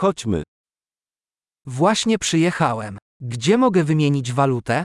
[0.00, 0.42] Chodźmy.
[1.66, 2.98] Właśnie przyjechałem.
[3.20, 4.84] Gdzie mogę wymienić walutę?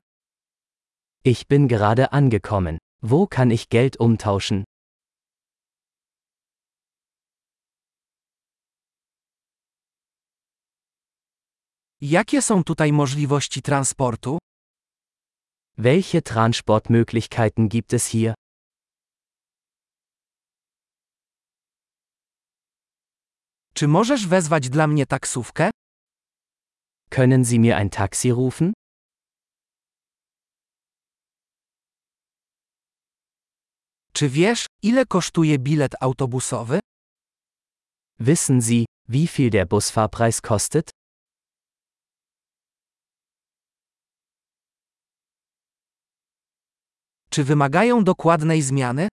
[1.24, 2.78] Ich bin gerade angekommen.
[3.02, 4.64] Wo kann ich Geld umtauschen?
[12.00, 14.38] Jakie są tutaj możliwości transportu?
[15.78, 18.34] Welche Transportmöglichkeiten gibt es hier?
[23.76, 25.70] Czy możesz wezwać dla mnie taksówkę?
[27.10, 28.72] Können Sie mir ein Taxi rufen?
[34.12, 36.80] Czy wiesz, ile kosztuje bilet autobusowy?
[38.20, 40.90] Wissen Sie, wie viel der Busfahrpreis kostet?
[47.30, 49.08] Czy wymagają dokładnej zmiany?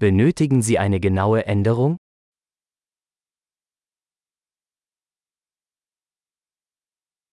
[0.00, 2.01] Benötigen Sie eine genaue Änderung?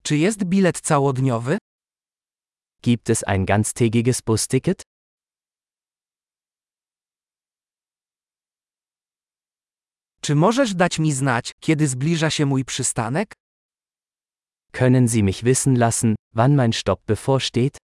[0.09, 1.57] Czy jest bilet całodniowy?
[2.81, 4.81] Gibt es ein ganztägiges Busticket?
[10.21, 13.33] Czy możesz dać mi znać, kiedy zbliża się mój przystanek?
[14.71, 17.77] Können Sie mich wissen lassen, wann mein Stopp bevorsteht?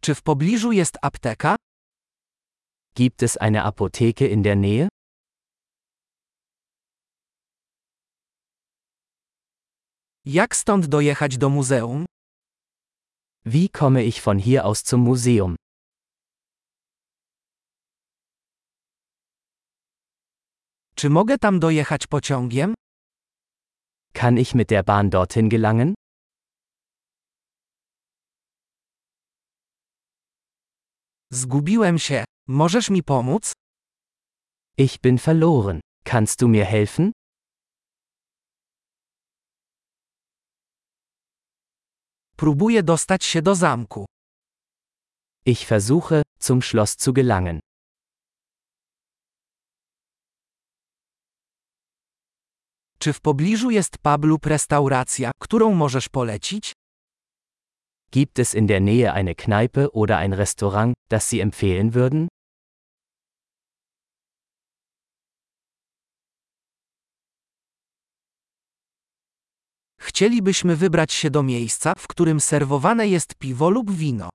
[0.00, 1.56] Czy w pobliżu jest apteka?
[2.94, 4.91] Gibt es eine Apotheke in der Nähe?
[10.24, 12.06] Jak stąd dojechać do muzeum?
[13.44, 15.56] Wie komme ich von hier aus zum Museum?
[20.94, 22.74] Czy mogę tam dojechać pociągiem?
[24.12, 25.94] Kann ich mit der Bahn dorthin gelangen?
[31.30, 32.24] Zgubiłem się.
[32.48, 33.52] Możesz mi pomóc?
[34.78, 35.80] Ich bin verloren.
[36.04, 37.12] Kannst du mir helfen?
[42.42, 44.06] Próbuję dostać się do zamku.
[45.46, 47.60] Ich versuche, zum Schloss zu gelangen.
[52.98, 56.72] Czy w pobliżu jest pub lub restauracja, którą możesz polecić?
[58.12, 62.28] Gibt es in der Nähe eine Kneipe oder ein Restaurant, das Sie empfehlen würden?
[70.02, 74.28] Chcielibyśmy wybrać się do miejsca, w którym serwowane jest piwo lub wino.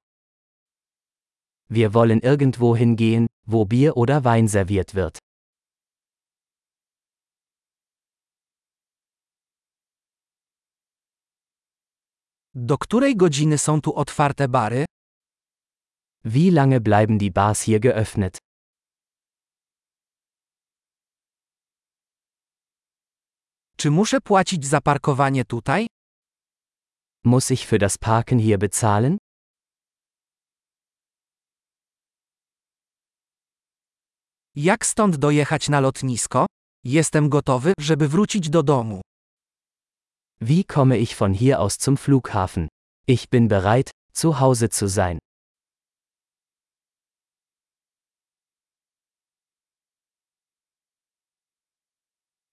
[1.69, 5.19] Wir wollen irgendwohin gehen, wo Bier oder Wein serviert wird.
[12.55, 14.85] Do której godziny są tu otwarte bary?
[16.25, 18.37] Wie lange bleiben die Bars hier geöffnet?
[23.79, 25.87] Czy muszę płacić za parkowanie tutaj?
[27.25, 29.17] Muss ich für das Parken hier bezahlen?
[34.55, 36.45] Jak stąd dojechać na lotnisko?
[36.83, 39.01] Jestem gotowy, żeby wrócić do domu.
[40.41, 42.67] Wie komme ich von hier aus zum Flughafen?
[43.07, 45.19] Ich bin bereit, zu Hause zu sein.